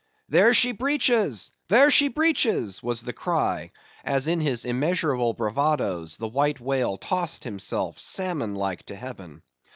"There 0.29 0.51
she 0.55 0.71
breaches! 0.71 1.51
there 1.67 1.91
she 1.91 2.07
breaches!" 2.07 2.81
was 2.81 3.03
the 3.03 3.13
cry, 3.13 3.69
as 4.03 4.27
in 4.27 4.41
his 4.41 4.65
immeasurable 4.65 5.35
bravadoes 5.35 6.17
the 6.17 6.27
White 6.27 6.59
Whale 6.59 6.97
tossed 6.97 7.43
himself 7.43 7.99
salmon 7.99 8.55
like 8.55 8.81
to 8.87 8.95
Heaven. 8.95 9.43